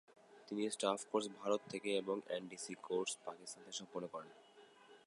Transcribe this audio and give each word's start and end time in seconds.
তিনি 0.47 0.61
staff 0.75 0.99
course 1.11 1.25
Bharat 1.39 1.61
থেকে 1.71 1.89
এবং 2.01 2.15
এনডিসি 2.37 2.73
কোর্স 2.87 3.11
পাকিস্তান 3.25 3.59
থেকে 3.63 3.77
সম্পন্ন 3.79 4.05
করেন। 4.13 4.31